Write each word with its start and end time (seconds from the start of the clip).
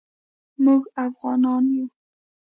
موږ 0.63 0.83
افعانان 1.05 1.63
یو 1.75 1.85